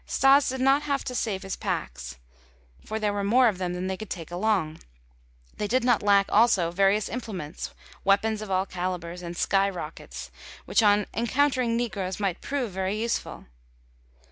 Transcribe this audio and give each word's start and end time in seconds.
Stas 0.07 0.49
did 0.49 0.61
not 0.61 0.81
have 0.81 1.03
to 1.03 1.13
save 1.13 1.43
his 1.43 1.55
packs 1.55 2.17
for 2.83 2.97
there 2.99 3.13
were 3.13 3.23
more 3.23 3.47
of 3.47 3.59
them 3.59 3.75
than 3.75 3.85
they 3.85 3.95
could 3.97 4.09
take 4.09 4.31
along; 4.31 4.79
they 5.57 5.67
did 5.67 5.83
not 5.83 6.01
lack 6.01 6.25
also 6.31 6.71
various 6.71 7.07
implements, 7.07 7.71
weapons 8.03 8.41
of 8.41 8.49
all 8.49 8.65
calibers, 8.65 9.21
and 9.21 9.37
sky 9.37 9.69
rockets, 9.69 10.31
which 10.65 10.81
on 10.81 11.05
encountering 11.13 11.77
negroes 11.77 12.19
might 12.19 12.41
prove 12.41 12.71
very 12.71 12.99
useful. 12.99 13.45